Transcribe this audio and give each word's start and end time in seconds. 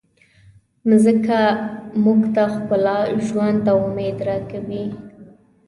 مځکه 0.87 1.39
موږ 2.03 2.21
ته 2.35 2.43
ښکلا، 2.53 2.97
ژوند 3.27 3.61
او 3.73 3.79
امید 3.89 4.17
راکوي. 4.27 4.85